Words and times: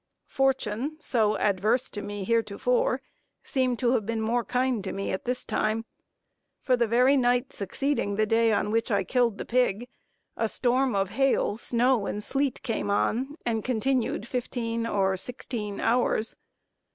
Fortune, 0.25 0.97
so 0.99 1.37
adverse 1.37 1.87
to 1.91 2.01
me 2.01 2.23
heretofore, 2.23 3.03
seemed 3.43 3.77
to 3.77 3.91
have 3.91 4.03
been 4.03 4.19
more 4.19 4.43
kind 4.43 4.83
to 4.83 4.91
me 4.91 5.11
at 5.11 5.25
this 5.25 5.45
time, 5.45 5.85
for 6.59 6.75
the 6.75 6.87
very 6.87 7.15
night 7.15 7.53
succeeding 7.53 8.15
the 8.15 8.25
day 8.25 8.51
on 8.51 8.71
which 8.71 8.89
I 8.89 9.03
killed 9.03 9.37
the 9.37 9.45
pig, 9.45 9.87
a 10.35 10.49
storm 10.49 10.95
of 10.95 11.09
hail, 11.09 11.55
snow, 11.55 12.07
and 12.07 12.23
sleet, 12.23 12.63
came 12.63 12.89
on, 12.89 13.35
and 13.45 13.63
continued 13.63 14.27
fifteen 14.27 14.87
or 14.87 15.15
sixteen 15.17 15.79
hours. 15.79 16.35